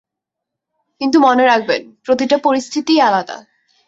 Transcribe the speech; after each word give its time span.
কিন্তু 1.01 1.17
মনে 1.19 1.43
রাখবেন, 1.45 1.81
প্রতিটি 2.05 2.35
পরিস্থিতিই 2.43 3.01
আলাদা। 3.01 3.37